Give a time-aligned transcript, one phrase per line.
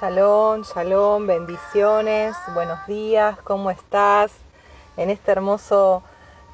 [0.00, 4.32] Shalom, shalom, bendiciones, buenos días, ¿cómo estás?
[4.96, 6.02] En este hermoso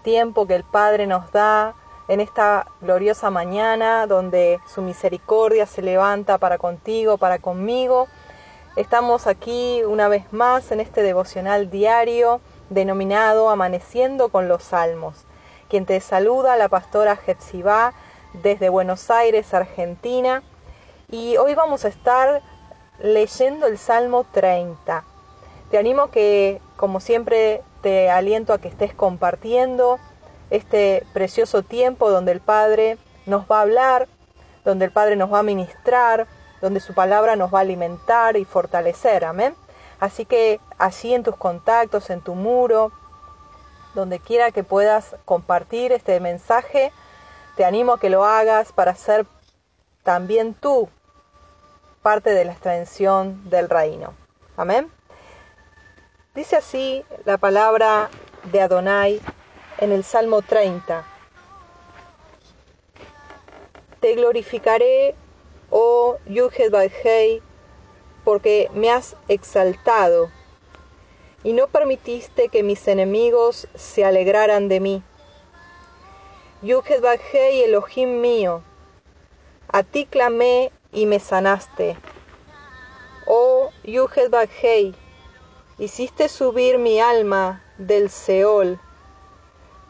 [0.02, 1.76] tiempo que el Padre nos da,
[2.08, 8.08] en esta gloriosa mañana donde su misericordia se levanta para contigo, para conmigo.
[8.74, 15.24] Estamos aquí una vez más en este devocional diario denominado Amaneciendo con los Salmos.
[15.70, 17.92] Quien te saluda, la pastora Jepsibá,
[18.32, 20.42] desde Buenos Aires, Argentina.
[21.12, 22.42] Y hoy vamos a estar
[22.98, 25.04] leyendo el Salmo 30.
[25.70, 29.98] Te animo que, como siempre, te aliento a que estés compartiendo
[30.50, 34.08] este precioso tiempo donde el Padre nos va a hablar,
[34.64, 36.26] donde el Padre nos va a ministrar,
[36.60, 39.24] donde su palabra nos va a alimentar y fortalecer.
[39.24, 39.54] Amén.
[40.00, 42.92] Así que allí en tus contactos, en tu muro,
[43.94, 46.92] donde quiera que puedas compartir este mensaje,
[47.56, 49.26] te animo a que lo hagas para ser
[50.02, 50.88] también tú
[52.06, 54.14] parte de la extensión del reino.
[54.56, 54.88] Amén.
[56.36, 58.10] Dice así la palabra
[58.52, 59.20] de Adonai
[59.78, 61.04] en el Salmo 30.
[63.98, 65.16] Te glorificaré,
[65.70, 66.72] oh Yuhed
[68.22, 70.30] porque me has exaltado
[71.42, 75.02] y no permitiste que mis enemigos se alegraran de mí.
[76.62, 77.02] Yuhed
[77.64, 78.62] Elohim mío,
[79.72, 81.96] a ti clamé y me sanaste.
[83.26, 84.32] Oh Yuhed
[85.78, 88.78] hiciste subir mi alma del Seol,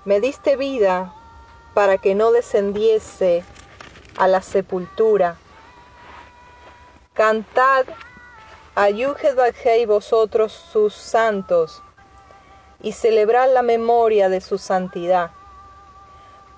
[0.05, 1.15] me diste vida
[1.75, 3.45] para que no descendiese
[4.17, 5.37] a la sepultura.
[7.15, 7.87] Cantad
[8.75, 11.83] a Yuhed vosotros sus santos,
[12.83, 15.31] y celebrad la memoria de su santidad,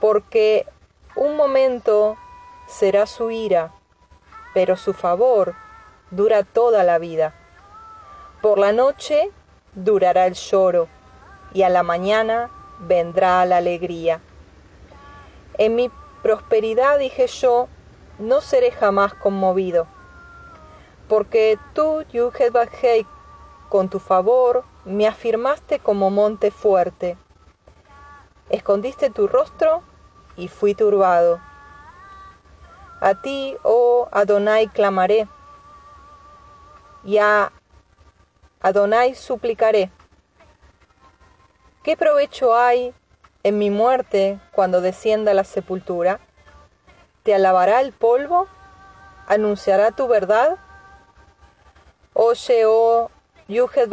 [0.01, 0.67] porque
[1.17, 2.17] un momento
[2.67, 3.73] será su ira,
[4.59, 5.55] pero su favor
[6.11, 7.33] dura toda la vida.
[8.43, 9.31] Por la noche
[9.77, 10.89] durará el lloro,
[11.55, 14.21] y a la mañana vendrá la alegría.
[15.59, 15.93] En mi
[16.25, 17.69] prosperidad dije yo,
[18.19, 19.87] no seré jamás conmovido,
[21.09, 22.53] porque tú, Yuhed
[23.69, 27.17] con tu favor me afirmaste como monte fuerte.
[28.51, 29.83] Escondiste tu rostro
[30.37, 31.39] y fui turbado.
[33.01, 35.29] A ti, oh Adonai, clamaré,
[37.05, 37.53] y a
[38.61, 39.91] Adonai suplicaré.
[41.85, 42.93] ¿Qué provecho hay
[43.45, 46.19] en mi muerte cuando descienda a la sepultura?
[47.23, 48.49] ¿Te alabará el polvo?
[49.29, 50.59] ¿Anunciará tu verdad?
[52.15, 53.11] Oye, oh
[53.47, 53.91] Yuhed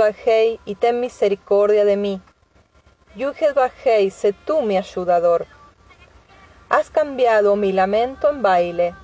[0.65, 2.21] y ten misericordia de mí.
[3.15, 5.45] Yuhed Bajei, sé tú mi ayudador.
[6.69, 8.95] Has cambiado mi lamento en baile,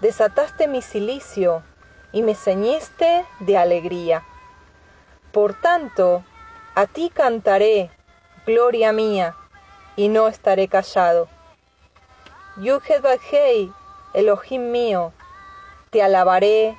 [0.00, 1.62] desataste mi cilicio
[2.12, 4.24] y me ceñiste de alegría.
[5.30, 6.24] Por tanto,
[6.74, 7.90] a ti cantaré,
[8.46, 9.36] gloria mía,
[9.96, 11.28] y no estaré callado.
[12.56, 13.70] Yuhed Bajei,
[14.14, 15.12] Elohim mío,
[15.90, 16.74] te alabaré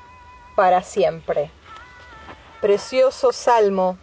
[0.55, 1.51] para siempre.
[2.61, 3.97] Precioso salmo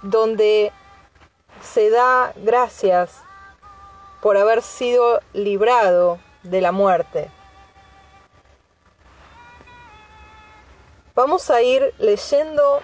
[0.00, 0.72] donde
[1.60, 3.22] se da gracias
[4.22, 7.28] por haber sido librado de la muerte.
[11.16, 12.80] Vamos a ir leyendo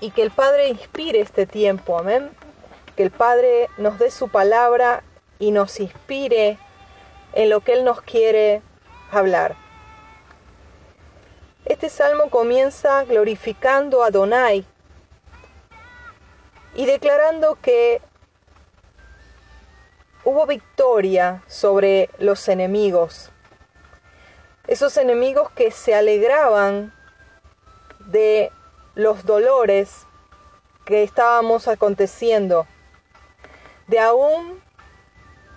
[0.00, 2.30] y que el Padre inspire este tiempo, amén.
[2.94, 5.02] Que el Padre nos dé su palabra
[5.40, 6.56] y nos inspire
[7.32, 8.62] en lo que Él nos quiere
[9.10, 9.56] hablar.
[11.64, 14.64] Este salmo comienza glorificando a Donai
[16.76, 18.00] y declarando que
[20.26, 23.30] hubo victoria sobre los enemigos.
[24.66, 26.92] Esos enemigos que se alegraban
[28.00, 28.50] de
[28.96, 30.04] los dolores
[30.84, 32.66] que estábamos aconteciendo.
[33.86, 34.60] De aún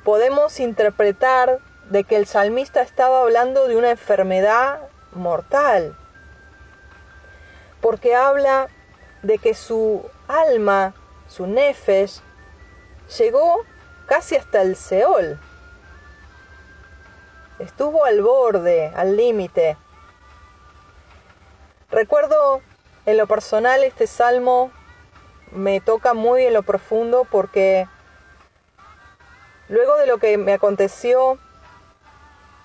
[0.03, 1.57] podemos interpretar
[1.89, 4.81] de que el salmista estaba hablando de una enfermedad
[5.13, 5.97] mortal,
[7.81, 8.67] porque habla
[9.23, 10.93] de que su alma,
[11.27, 12.21] su nefesh,
[13.17, 13.65] llegó
[14.09, 15.39] casi hasta el Seol.
[17.59, 19.77] Estuvo al borde, al límite.
[21.91, 22.61] Recuerdo
[23.05, 24.71] en lo personal este salmo
[25.51, 27.87] me toca muy en lo profundo porque
[29.67, 31.37] luego de lo que me aconteció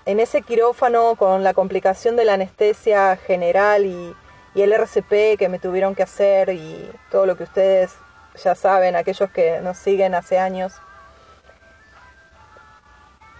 [0.05, 4.15] en ese quirófano con la complicación de la anestesia general y,
[4.53, 7.93] y el RCP que me tuvieron que hacer y todo lo que ustedes
[8.43, 10.73] ya saben, aquellos que nos siguen hace años,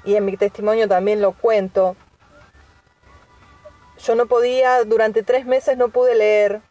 [0.05, 1.95] y en mi testimonio también lo cuento,
[3.97, 6.61] yo no podía, durante tres meses no pude leer,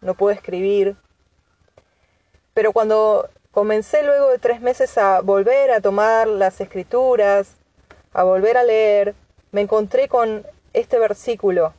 [0.00, 0.96] no pude escribir,
[2.54, 7.56] pero cuando comencé luego de tres meses a volver a tomar las escrituras,
[8.12, 9.14] a volver a leer,
[9.52, 11.74] me encontré con este versículo.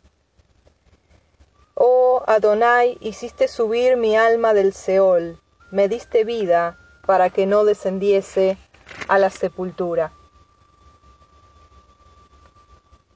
[1.74, 5.40] Oh Adonai, hiciste subir mi alma del Seol,
[5.72, 6.78] me diste vida
[7.08, 8.58] para que no descendiese
[9.08, 10.12] a la sepultura.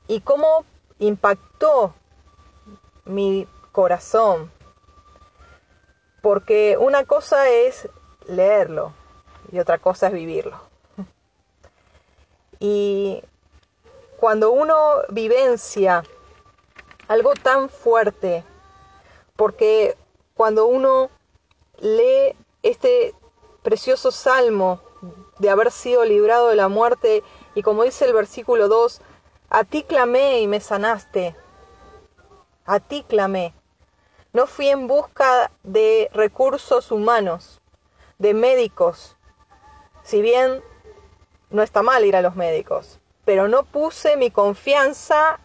[0.07, 0.65] Y cómo
[0.99, 1.93] impactó
[3.05, 4.51] mi corazón,
[6.21, 7.89] porque una cosa es
[8.27, 8.93] leerlo
[9.51, 10.59] y otra cosa es vivirlo.
[12.59, 13.21] Y
[14.19, 14.75] cuando uno
[15.09, 16.03] vivencia
[17.07, 18.43] algo tan fuerte,
[19.35, 19.95] porque
[20.33, 21.09] cuando uno
[21.79, 23.13] lee este
[23.61, 24.81] precioso salmo
[25.39, 27.23] de haber sido librado de la muerte,
[27.53, 29.01] y como dice el versículo 2,
[29.49, 31.35] a ti clamé y me sanaste,
[32.65, 33.53] a ti clamé.
[34.33, 37.61] No fui en busca de recursos humanos,
[38.17, 39.15] de médicos,
[40.03, 40.61] si bien
[41.49, 45.39] no está mal ir a los médicos, pero no puse mi confianza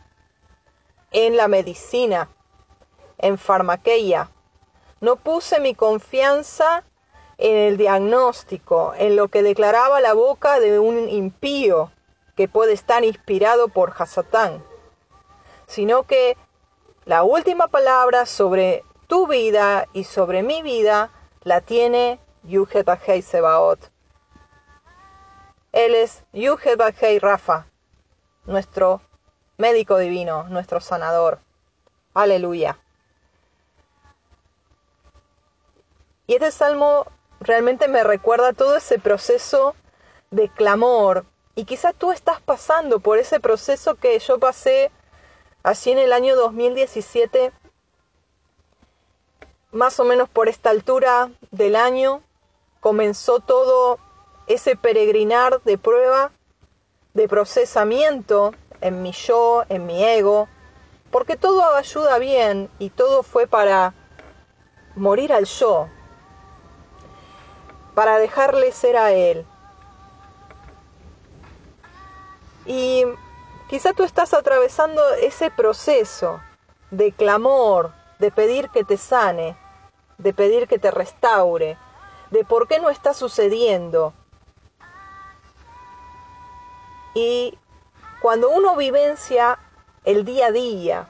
[1.12, 2.29] en la medicina,
[3.19, 4.31] en farmaqueia.
[5.00, 6.85] No puse mi confianza
[7.38, 11.91] en el diagnóstico, en lo que declaraba la boca de un impío
[12.40, 14.64] que puede estar inspirado por Hasatán,
[15.66, 16.38] sino que
[17.04, 21.10] la última palabra sobre tu vida y sobre mi vida
[21.42, 22.88] la tiene Yuhet
[23.22, 23.90] Sebaot.
[25.72, 26.81] Él es Yuhet
[27.20, 27.66] Rafa,
[28.46, 29.02] nuestro
[29.58, 31.40] médico divino, nuestro sanador.
[32.14, 32.78] Aleluya.
[36.26, 37.04] Y este salmo
[37.40, 39.75] realmente me recuerda todo ese proceso
[40.31, 41.26] de clamor.
[41.55, 44.91] Y quizás tú estás pasando por ese proceso que yo pasé
[45.62, 47.52] así en el año 2017,
[49.73, 52.23] más o menos por esta altura del año,
[52.81, 53.99] comenzó todo
[54.47, 56.32] ese peregrinar de prueba,
[57.14, 60.49] de procesamiento en mi yo, en mi ego,
[61.11, 63.94] porque todo ayuda bien y todo fue para
[64.97, 65.88] morir al yo,
[67.94, 69.47] para dejarle ser a él.
[72.66, 73.04] Y
[73.68, 76.40] quizá tú estás atravesando ese proceso
[76.90, 79.56] de clamor, de pedir que te sane,
[80.18, 81.78] de pedir que te restaure,
[82.30, 84.12] de por qué no está sucediendo.
[87.14, 87.58] Y
[88.20, 89.58] cuando uno vivencia
[90.04, 91.08] el día a día,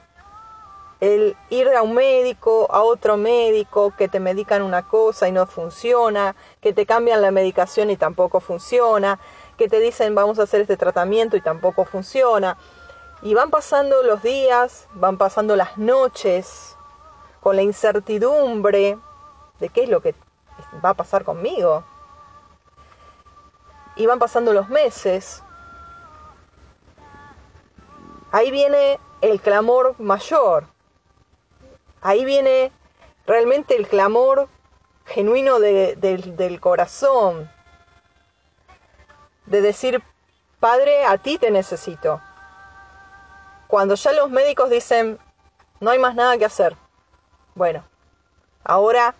[0.99, 5.47] el ir a un médico, a otro médico, que te medican una cosa y no
[5.47, 9.19] funciona, que te cambian la medicación y tampoco funciona,
[9.57, 12.57] que te dicen vamos a hacer este tratamiento y tampoco funciona.
[13.21, 16.75] Y van pasando los días, van pasando las noches,
[17.41, 18.97] con la incertidumbre
[19.59, 20.15] de qué es lo que
[20.83, 21.83] va a pasar conmigo.
[23.95, 25.43] Y van pasando los meses.
[28.31, 30.65] Ahí viene el clamor mayor.
[32.01, 32.71] Ahí viene
[33.27, 34.47] realmente el clamor
[35.05, 37.51] genuino del corazón.
[39.51, 40.01] De decir,
[40.59, 42.21] Padre, a ti te necesito.
[43.67, 45.19] Cuando ya los médicos dicen,
[45.79, 46.75] no hay más nada que hacer.
[47.55, 47.83] Bueno,
[48.63, 49.15] ahora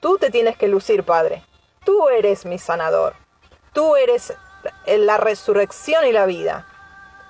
[0.00, 1.42] Tú te tienes que lucir, Padre.
[1.84, 3.14] Tú eres mi sanador.
[3.72, 4.32] Tú eres
[4.86, 6.66] la resurrección y la vida.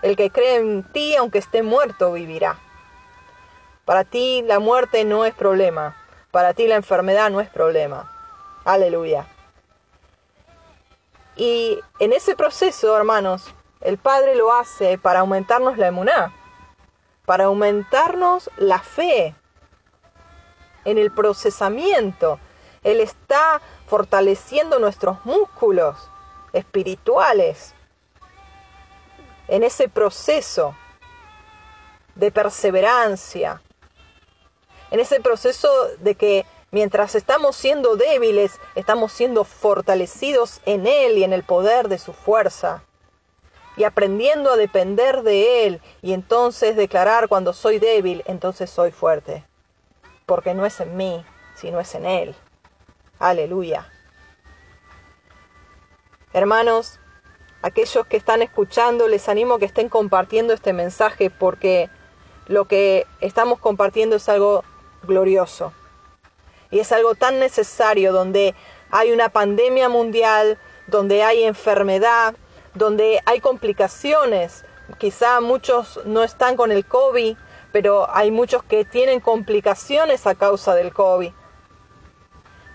[0.03, 2.59] El que cree en ti, aunque esté muerto, vivirá.
[3.87, 5.97] Para ti la muerte no es problema.
[6.31, 8.13] Para ti la enfermedad no es problema.
[8.67, 9.27] Aleluya.
[11.39, 16.35] Y en ese proceso, hermanos, el Padre lo hace para aumentarnos la emuná,
[17.25, 19.37] para aumentarnos la fe
[20.85, 22.41] en el procesamiento.
[22.83, 26.11] Él está fortaleciendo nuestros músculos
[26.53, 27.73] espirituales
[29.47, 30.75] en ese proceso
[32.17, 33.63] de perseverancia,
[34.91, 41.25] en ese proceso de que mientras estamos siendo débiles, estamos siendo fortalecidos en Él y
[41.25, 42.83] en el poder de su fuerza,
[43.77, 49.45] y aprendiendo a depender de Él, y entonces declarar cuando soy débil, entonces soy fuerte,
[50.27, 52.35] porque no es en mí, sino es en Él.
[53.19, 53.91] Aleluya.
[56.33, 57.01] Hermanos,
[57.63, 61.89] aquellos que están escuchando, les animo que estén compartiendo este mensaje porque
[62.47, 64.65] lo que estamos compartiendo es algo
[65.03, 65.73] glorioso.
[66.71, 68.55] Y es algo tan necesario donde
[68.91, 72.35] hay una pandemia mundial, donde hay enfermedad,
[72.75, 74.65] donde hay complicaciones.
[74.99, 77.37] Quizá muchos no están con el COVID,
[77.73, 81.33] pero hay muchos que tienen complicaciones a causa del COVID,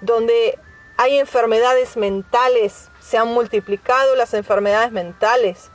[0.01, 0.59] donde
[0.97, 5.71] hay enfermedades mentales, se han multiplicado las enfermedades mentales,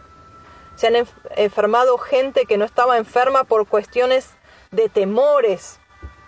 [0.76, 1.06] se han
[1.36, 4.30] enfermado gente que no estaba enferma por cuestiones
[4.70, 5.80] de temores,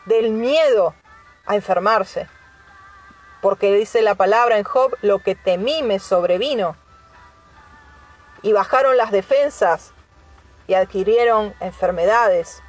[0.06, 0.94] del miedo
[1.50, 2.28] a enfermarse.
[3.42, 6.76] Porque dice la palabra en Job, lo que temí me sobrevino.
[8.42, 9.92] Y bajaron las defensas
[10.66, 12.62] y adquirieron enfermedades.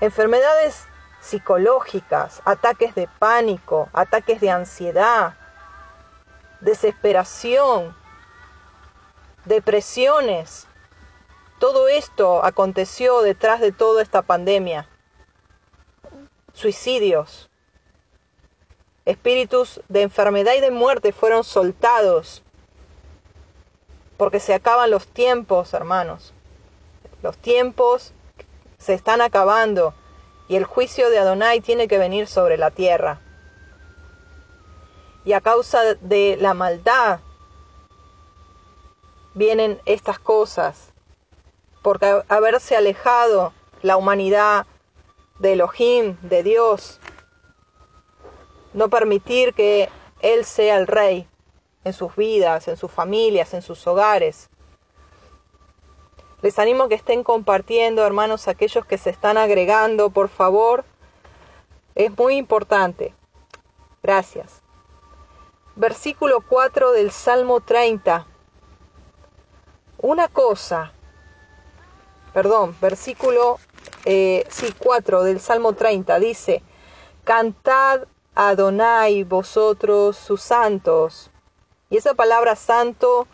[0.00, 0.86] Enfermedades
[1.20, 5.34] psicológicas, ataques de pánico, ataques de ansiedad,
[6.60, 7.96] desesperación,
[9.44, 10.66] depresiones,
[11.60, 14.88] todo esto aconteció detrás de toda esta pandemia.
[16.54, 17.49] Suicidios.
[19.10, 22.42] Espíritus de enfermedad y de muerte fueron soltados.
[24.16, 26.34] Porque se acaban los tiempos, hermanos.
[27.22, 28.12] Los tiempos
[28.78, 29.94] se están acabando
[30.48, 33.20] y el juicio de Adonai tiene que venir sobre la tierra.
[35.24, 37.20] Y a causa de la maldad
[39.34, 40.90] vienen estas cosas
[41.82, 43.52] porque haberse alejado
[43.82, 44.66] la humanidad
[45.38, 46.99] de Elohim, de Dios,
[48.72, 49.88] no permitir que
[50.20, 51.28] Él sea el rey
[51.84, 54.50] en sus vidas, en sus familias, en sus hogares.
[56.42, 60.84] Les animo que estén compartiendo, hermanos, aquellos que se están agregando, por favor.
[61.94, 63.14] Es muy importante.
[64.02, 64.62] Gracias.
[65.76, 68.26] Versículo 4 del Salmo 30.
[69.98, 70.92] Una cosa
[72.32, 73.58] perdón, versículo
[74.04, 76.62] eh, sí, 4 del Salmo 30 dice,
[77.24, 78.06] Cantad
[78.48, 81.30] Adonai vosotros sus santos.
[81.90, 83.26] Y esa palabra santo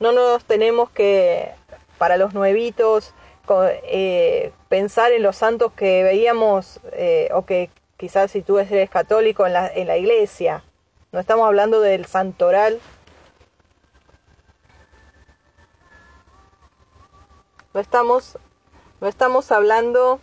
[0.00, 1.52] no nos tenemos que,
[1.98, 3.14] para los nuevitos,
[3.84, 9.46] eh, pensar en los santos que veíamos eh, o que quizás si tú eres católico
[9.46, 10.64] en la, en la iglesia.
[11.12, 12.80] No estamos hablando del santoral
[17.74, 18.38] No estamos,
[19.00, 20.20] no estamos hablando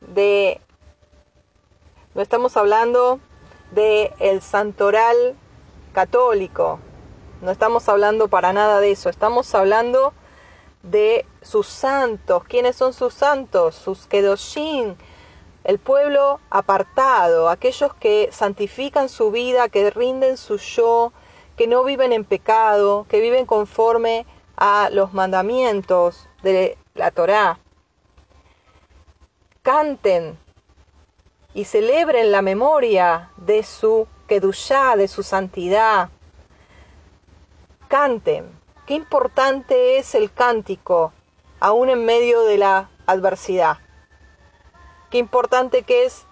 [0.00, 0.60] de
[2.14, 3.20] no estamos hablando
[3.70, 5.34] de el santoral
[5.94, 6.78] católico.
[7.40, 9.08] No estamos hablando para nada de eso.
[9.08, 10.12] Estamos hablando
[10.82, 12.44] de sus santos.
[12.44, 13.74] ¿Quiénes son sus santos?
[13.74, 14.94] Sus kedoshim.
[15.64, 21.12] El pueblo apartado, aquellos que santifican su vida, que rinden su yo,
[21.56, 24.26] que no viven en pecado, que viven conforme
[24.56, 27.58] a los mandamientos de la Torá.
[29.62, 30.41] Canten
[31.54, 36.08] y celebren la memoria de su kedushá, de su santidad.
[37.88, 38.50] Canten.
[38.86, 41.12] Qué importante es el cántico,
[41.60, 43.78] aún en medio de la adversidad.
[45.10, 46.24] Qué importante que es,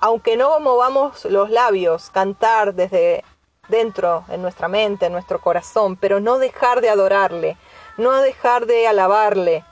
[0.00, 3.22] aunque no movamos los labios, cantar desde
[3.68, 7.56] dentro, en nuestra mente, en nuestro corazón, pero no dejar de adorarle,
[7.96, 9.64] no dejar de alabarle,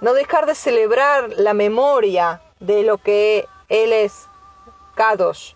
[0.00, 4.28] no dejar de celebrar la memoria de lo que Él es,
[4.94, 5.54] Kadosh.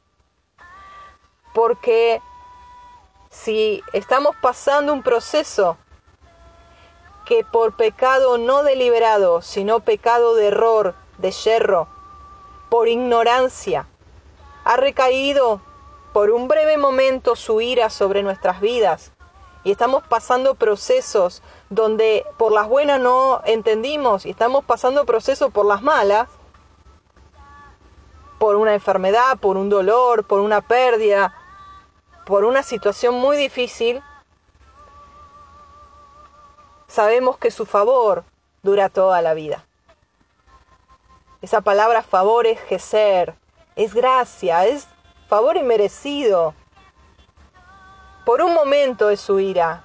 [1.54, 2.20] Porque
[3.30, 5.76] si estamos pasando un proceso
[7.24, 11.86] que por pecado no deliberado, sino pecado de error, de yerro,
[12.68, 13.86] por ignorancia,
[14.64, 15.60] ha recaído
[16.12, 19.12] por un breve momento su ira sobre nuestras vidas
[19.62, 25.66] y estamos pasando procesos donde por las buenas no entendimos y estamos pasando procesos por
[25.66, 26.28] las malas,
[28.40, 31.34] por una enfermedad, por un dolor, por una pérdida,
[32.24, 34.02] por una situación muy difícil,
[36.88, 38.24] sabemos que su favor
[38.62, 39.66] dura toda la vida.
[41.42, 43.34] Esa palabra favor es geser,
[43.76, 44.88] es gracia, es
[45.28, 46.54] favor inmerecido.
[48.24, 49.84] Por un momento es su ira,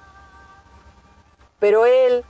[1.58, 2.24] pero Él,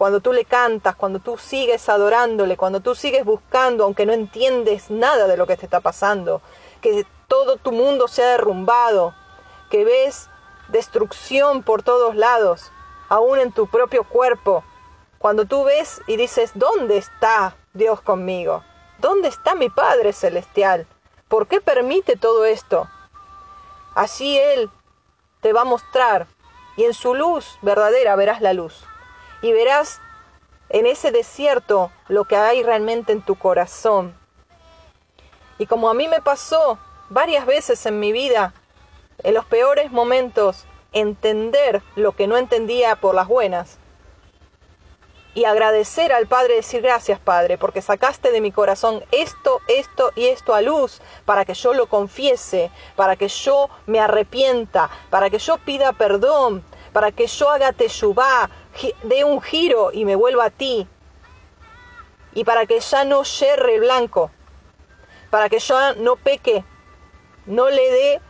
[0.00, 4.90] cuando tú le cantas, cuando tú sigues adorándole, cuando tú sigues buscando, aunque no entiendes
[4.90, 6.40] nada de lo que te está pasando,
[6.80, 9.14] que todo tu mundo se ha derrumbado,
[9.68, 10.30] que ves
[10.68, 12.72] destrucción por todos lados,
[13.10, 14.64] aún en tu propio cuerpo,
[15.18, 18.64] cuando tú ves y dices, ¿dónde está Dios conmigo?
[19.00, 20.86] ¿Dónde está mi Padre Celestial?
[21.28, 22.88] ¿Por qué permite todo esto?
[23.94, 24.70] Así Él
[25.42, 26.26] te va a mostrar
[26.78, 28.86] y en su luz verdadera verás la luz
[29.42, 30.00] y verás
[30.68, 34.14] en ese desierto lo que hay realmente en tu corazón.
[35.58, 36.78] Y como a mí me pasó
[37.08, 38.54] varias veces en mi vida,
[39.22, 43.78] en los peores momentos, entender lo que no entendía por las buenas.
[45.34, 50.26] y agradecer al Padre, decir gracias Padre, porque sacaste de mi corazón esto, esto y
[50.26, 55.38] esto a luz, para que yo lo confiese, para que yo me arrepienta, para que
[55.38, 58.50] yo pida perdón, para que yo haga teshuvá,
[59.02, 60.86] dé un giro y me vuelva a ti,
[62.32, 64.30] y para que ya no yerre el blanco,
[65.30, 66.64] para que yo no peque,
[67.46, 68.20] no le dé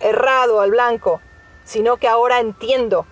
[0.00, 1.20] errado al blanco,
[1.64, 3.06] sino que ahora entiendo,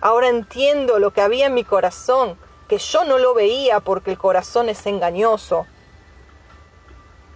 [0.00, 2.38] ahora entiendo lo que había en mi corazón,
[2.68, 5.66] que yo no lo veía porque el corazón es engañoso,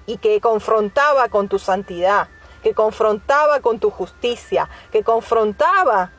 [0.07, 2.28] y que confrontaba con tu santidad,
[2.62, 6.12] que confrontaba con tu justicia, que confrontaba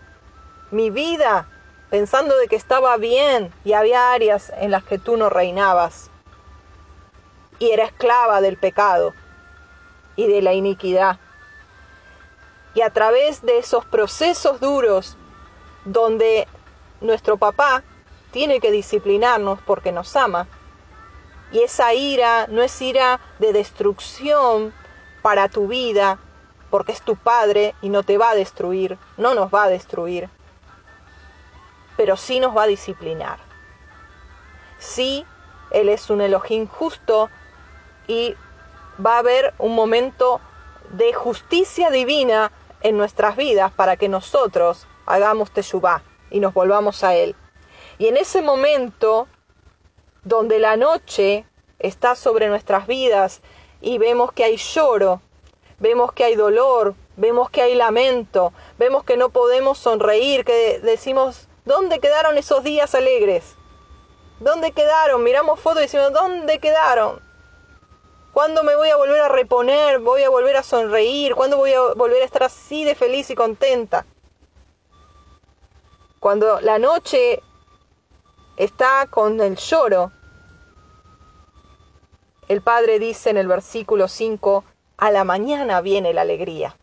[0.71, 1.47] mi vida
[1.89, 6.09] pensando de que estaba bien y había áreas en las que tú no reinabas.
[7.57, 9.13] Y era esclava del pecado
[10.15, 11.19] y de la iniquidad.
[12.73, 15.17] Y a través de esos procesos duros
[15.85, 16.47] donde
[17.01, 17.83] nuestro papá
[18.31, 20.47] tiene que disciplinarnos porque nos ama,
[21.51, 24.71] y esa ira no es ira de destrucción
[25.23, 26.19] para tu vida,
[26.69, 30.29] porque es tu padre y no te va a destruir, no nos va a destruir,
[31.99, 33.39] pero sí nos va a disciplinar.
[34.77, 35.25] Sí,
[35.69, 37.29] Él es un Elohim justo
[38.07, 38.35] y
[39.05, 40.39] va a haber un momento
[40.91, 46.01] de justicia divina en nuestras vidas para que nosotros hagamos teshuvah
[46.31, 47.35] y nos volvamos a Él.
[47.97, 49.27] Y en ese momento
[50.23, 51.45] donde la noche
[51.79, 53.41] está sobre nuestras vidas
[53.81, 55.21] y vemos que hay lloro,
[55.79, 61.48] vemos que hay dolor, vemos que hay lamento, vemos que no podemos sonreír, que decimos,
[61.65, 63.55] ¿dónde quedaron esos días alegres?
[64.39, 65.23] ¿Dónde quedaron?
[65.23, 67.21] Miramos fotos y decimos, ¿dónde quedaron?
[68.31, 69.99] ¿Cuándo me voy a volver a reponer?
[69.99, 71.35] ¿Voy a volver a sonreír?
[71.35, 74.05] ¿Cuándo voy a volver a estar así de feliz y contenta?
[76.19, 77.41] Cuando la noche
[78.55, 80.11] está con el lloro,
[82.47, 84.63] el Padre dice en el versículo 5,
[84.97, 86.75] a la mañana viene la alegría.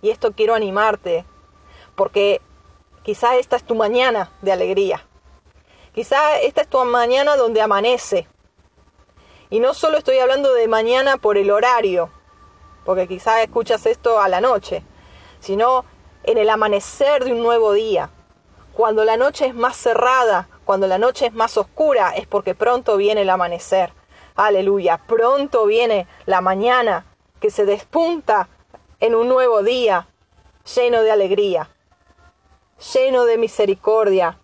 [0.00, 1.24] Y esto quiero animarte,
[1.96, 2.40] porque
[3.08, 5.02] quizá esta es tu mañana de alegría.
[5.94, 8.28] Quizá esta es tu mañana donde amanece,
[9.48, 12.10] y no solo estoy hablando de mañana por el horario,
[12.84, 14.84] porque quizás escuchas esto a la noche,
[15.40, 15.86] sino
[16.22, 18.10] en el amanecer de un nuevo día.
[18.74, 22.98] Cuando la noche es más cerrada, cuando la noche es más oscura, es porque pronto
[22.98, 23.90] viene el amanecer.
[24.36, 27.06] Aleluya, pronto viene la mañana
[27.40, 28.50] que se despunta
[29.00, 30.08] en un nuevo día,
[30.74, 31.70] lleno de alegría,
[32.94, 34.38] lleno de misericordia,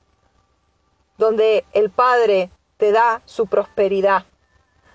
[1.18, 4.26] donde el Padre te da su prosperidad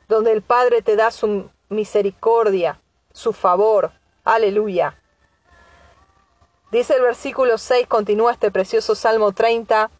[0.09, 2.81] donde el Padre te da su misericordia,
[3.13, 3.91] su favor.
[4.25, 4.99] Aleluya.
[6.71, 9.91] Dice el versículo 6, continúa este precioso Salmo 30.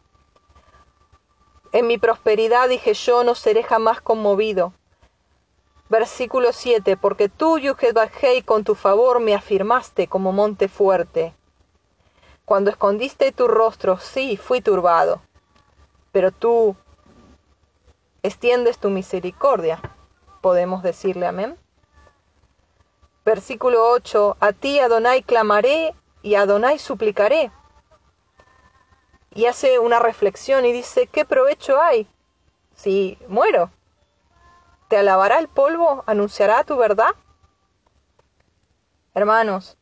[1.72, 4.72] En mi prosperidad dije yo, no seré jamás conmovido.
[5.88, 11.34] Versículo 7, porque tú, Yuhedbajei, con tu favor me afirmaste como monte fuerte.
[12.50, 15.22] Cuando escondiste tu rostro, sí, fui turbado,
[16.10, 16.74] pero tú
[18.24, 19.80] extiendes tu misericordia
[20.40, 21.56] podemos decirle amén.
[23.24, 27.52] Versículo 8, a ti Adonai clamaré y a Adonai suplicaré.
[29.32, 32.08] Y hace una reflexión y dice, ¿qué provecho hay
[32.74, 33.70] si muero?
[34.88, 36.02] ¿Te alabará el polvo?
[36.08, 37.12] ¿Anunciará tu verdad?
[39.14, 39.76] Hermanos,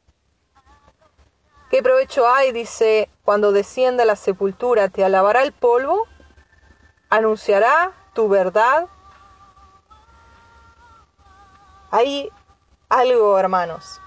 [1.71, 2.53] ¿qué provecho hay?
[2.53, 6.07] Dice, cuando descienda la sepultura, ¿te alabará el polvo?
[7.11, 8.89] ¿Anunciará tu verdad?
[11.91, 12.31] Hay
[12.89, 14.01] algo, hermanos.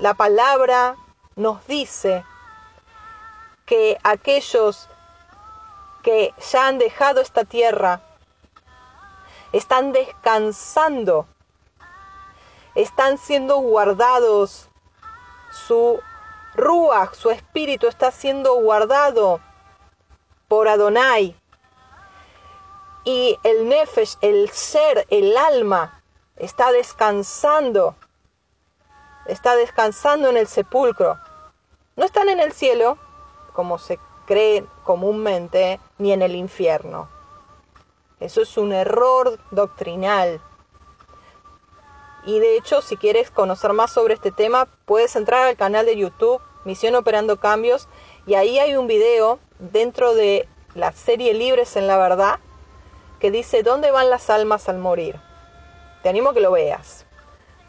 [0.00, 0.96] La palabra
[1.36, 2.24] nos dice
[3.66, 4.88] que aquellos
[6.02, 8.00] que ya han dejado esta tierra
[9.52, 11.26] están descansando,
[12.74, 14.68] están siendo guardados,
[15.66, 16.00] su
[16.54, 19.40] ruach, su espíritu está siendo guardado
[20.48, 21.36] por Adonai.
[23.04, 26.02] Y el nefesh, el ser, el alma,
[26.36, 27.96] está descansando,
[29.26, 31.18] está descansando en el sepulcro.
[31.96, 32.98] No están en el cielo,
[33.52, 37.08] como se cree comúnmente, ni en el infierno.
[38.20, 40.40] Eso es un error doctrinal.
[42.26, 45.96] Y de hecho, si quieres conocer más sobre este tema, puedes entrar al canal de
[45.96, 47.88] YouTube Misión Operando Cambios
[48.26, 52.38] y ahí hay un video dentro de la serie Libres en la Verdad
[53.20, 55.20] que dice ¿Dónde van las almas al morir?
[56.02, 57.06] Te animo a que lo veas,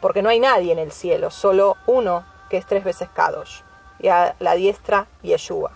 [0.00, 3.60] porque no hay nadie en el cielo, solo uno que es tres veces Kadosh,
[3.98, 5.72] y a la diestra Yeshua.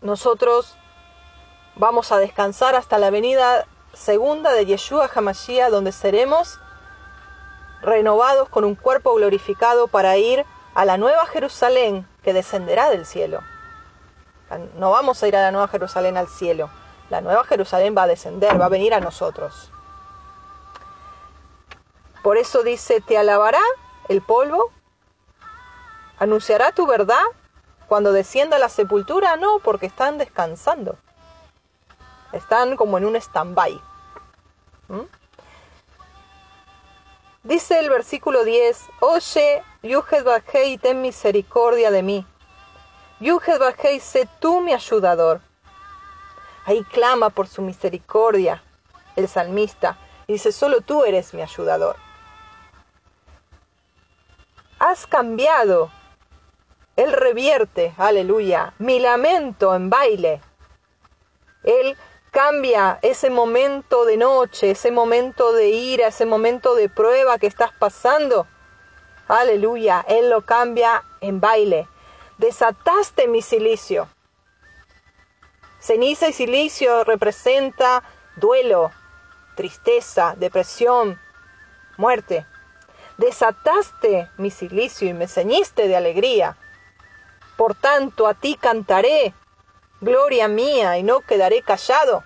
[0.00, 0.76] nosotros
[1.76, 6.58] vamos a descansar hasta la venida segunda de Yeshua Hamashiach, donde seremos
[7.82, 13.40] renovados con un cuerpo glorificado para ir a la nueva Jerusalén que descenderá del cielo.
[14.76, 16.70] No vamos a ir a la nueva Jerusalén al cielo.
[17.08, 19.70] La nueva Jerusalén va a descender, va a venir a nosotros.
[22.22, 23.60] Por eso dice, te alabará
[24.08, 24.70] el polvo,
[26.18, 27.22] anunciará tu verdad
[27.88, 29.36] cuando descienda a la sepultura.
[29.36, 30.98] No, porque están descansando.
[32.32, 33.80] Están como en un stand-by.
[34.88, 35.00] ¿Mm?
[37.42, 42.26] Dice el versículo 10, Oye, Yuhed Bajei, ten misericordia de mí.
[43.20, 45.40] Yuhed Bajei, sé tú mi ayudador.
[46.66, 48.62] Ahí clama por su misericordia
[49.16, 51.96] el salmista y dice, solo tú eres mi ayudador.
[54.78, 55.90] Has cambiado.
[56.96, 60.40] Él revierte, aleluya, mi lamento en baile.
[61.64, 61.96] Él
[62.30, 67.72] Cambia ese momento de noche, ese momento de ira, ese momento de prueba que estás
[67.72, 68.46] pasando.
[69.26, 71.88] Aleluya, Él lo cambia en baile.
[72.38, 74.08] Desataste mi silicio.
[75.80, 78.04] Ceniza y silicio representa
[78.36, 78.92] duelo,
[79.56, 81.18] tristeza, depresión,
[81.96, 82.46] muerte.
[83.18, 86.56] Desataste mi silicio y me ceñiste de alegría.
[87.56, 89.34] Por tanto, a ti cantaré
[90.00, 92.24] gloria mía, y no quedaré callado,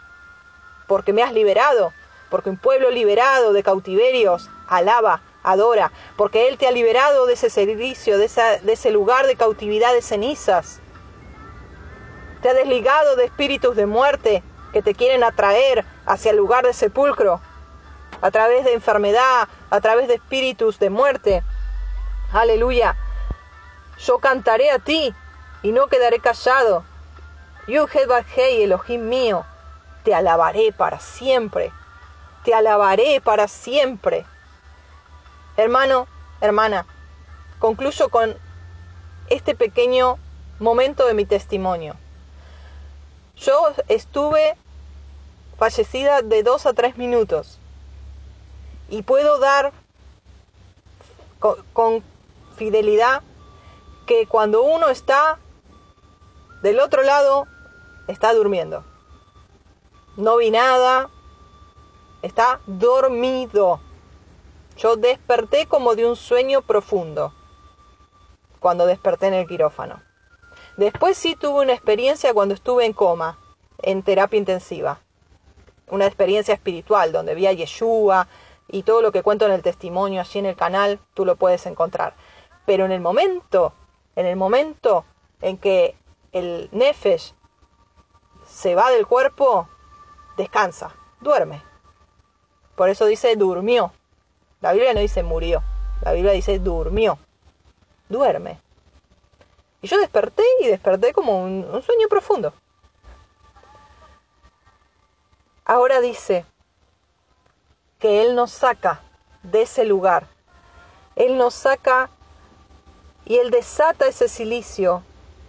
[0.86, 1.92] porque me has liberado,
[2.30, 7.50] porque un pueblo liberado de cautiverios alaba, adora, porque Él te ha liberado de ese
[7.50, 10.80] servicio, de, ese lugar de cautividad de cenizas.
[12.42, 16.72] Te ha desligado de espíritus de muerte que te quieren atraer hacia el lugar de
[16.72, 17.40] sepulcro,
[18.20, 21.42] a través de enfermedad, a través de espíritus de muerte.
[22.32, 22.96] Aleluya.
[23.98, 25.14] Yo cantaré a ti
[25.62, 26.84] y no quedaré callado,
[27.66, 29.44] Yuhedbahei, Elohim mío,
[30.04, 31.72] te alabaré para siempre.
[32.44, 34.26] Te alabaré para siempre.
[35.56, 36.06] Hermano,
[36.42, 36.86] hermana,
[37.58, 38.36] concluyo con
[39.28, 40.18] este pequeño
[40.58, 41.96] momento de mi testimonio.
[43.36, 44.56] Yo estuve
[45.58, 47.58] fallecida de dos a tres minutos
[48.90, 49.72] y puedo dar
[51.72, 52.02] con
[52.56, 53.22] fidelidad
[54.06, 55.38] que cuando uno está
[56.62, 57.46] del otro lado
[58.06, 58.84] está durmiendo.
[60.16, 61.10] No vi nada,
[62.22, 63.80] está dormido.
[64.76, 67.32] Yo desperté como de un sueño profundo
[68.60, 70.02] cuando desperté en el quirófano.
[70.76, 73.38] Después sí tuve una experiencia cuando estuve en coma,
[73.82, 75.00] en terapia intensiva.
[75.88, 78.26] Una experiencia espiritual donde vi a Yeshua
[78.68, 81.66] y todo lo que cuento en el testimonio allí en el canal, tú lo puedes
[81.66, 82.14] encontrar.
[82.66, 83.72] Pero en el momento,
[84.16, 85.04] en el momento
[85.42, 85.96] en que
[86.32, 87.34] el Nefesh
[88.54, 89.68] se va del cuerpo,
[90.36, 91.62] descansa, duerme.
[92.76, 93.92] Por eso dice durmió.
[94.60, 95.62] La Biblia no dice murió,
[96.02, 97.18] la Biblia dice durmió,
[98.08, 98.60] duerme.
[99.82, 102.54] Y yo desperté y desperté como un, sueño profundo.
[105.66, 106.46] Ahora dice
[107.98, 109.02] que Él nos saca
[109.42, 110.26] de ese lugar.
[111.16, 112.08] Él nos saca
[113.26, 115.02] y Él desata ese silicio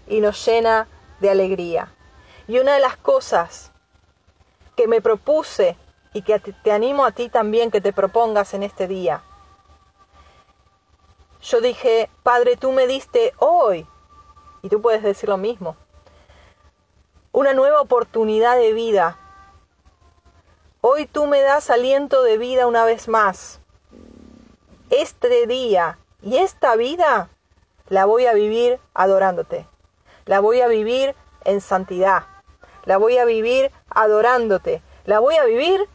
[0.08, 0.88] y nos llena
[1.22, 1.94] de alegría.
[2.47, 3.71] Y una de las cosas
[4.75, 5.77] que me propuse
[6.13, 9.23] y que te animo a ti también que te propongas en este día.
[11.41, 13.88] Yo dije, Padre, tú me diste hoy,
[14.62, 15.75] y tú puedes decir lo mismo,
[17.31, 19.17] una nueva oportunidad de vida.
[20.81, 23.60] Hoy tú me das aliento de vida una vez más.
[24.89, 27.29] Este día y esta vida
[27.89, 29.67] la voy a vivir adorándote.
[30.25, 32.35] La voy a vivir en santidad
[32.86, 35.88] la voy a vivir adorándote, la voy a vivir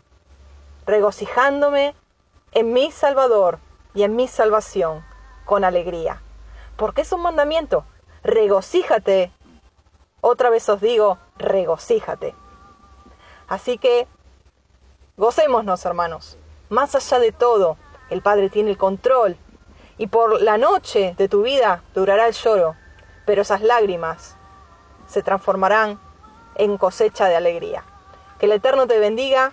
[0.87, 1.95] regocijándome
[2.53, 3.59] en mi Salvador
[3.95, 5.05] y en mi salvación
[5.45, 6.23] con alegría.
[6.77, 7.85] Porque es un mandamiento.
[8.23, 9.33] Regocíjate.
[10.21, 12.35] Otra vez os digo, regocíjate.
[13.49, 14.07] Así que
[15.17, 16.39] gocémonos, hermanos.
[16.69, 17.77] Más allá de todo,
[18.11, 19.37] el Padre tiene el control.
[19.99, 22.77] Y por la noche de tu vida durará el lloro,
[23.27, 24.37] pero esas lágrimas
[25.07, 26.01] se transformarán
[26.55, 27.85] en cosecha de alegría.
[28.39, 29.53] Que el Eterno te bendiga.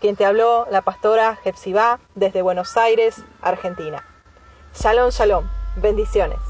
[0.00, 4.02] Quien te habló, la pastora Jepsibá, desde Buenos Aires, Argentina.
[4.74, 5.46] Shalom, shalom.
[5.76, 6.49] Bendiciones.